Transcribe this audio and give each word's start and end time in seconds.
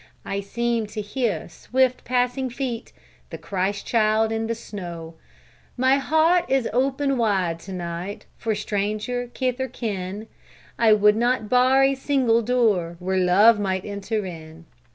I 0.25 0.39
seem 0.39 0.87
to 0.87 0.99
hear 1.01 1.47
swift 1.47 2.03
passing 2.05 2.49
feet, 2.49 2.91
The 3.29 3.37
Christ 3.37 3.85
Child 3.85 4.31
in 4.31 4.47
the 4.47 4.55
snow. 4.55 5.13
My 5.77 5.97
heart 5.97 6.45
is 6.49 6.67
open 6.73 7.19
wide 7.19 7.59
to 7.59 7.71
night 7.71 8.25
For 8.35 8.55
stranger, 8.55 9.29
kith 9.35 9.59
or 9.59 9.67
kin. 9.67 10.25
I 10.79 10.91
would 10.91 11.15
not 11.15 11.49
bar 11.49 11.83
a 11.83 11.93
single 11.93 12.41
door 12.41 12.95
Where 12.97 13.19
Love 13.19 13.59
might 13.59 13.85
enter 13.85 14.25
in! 14.25 14.65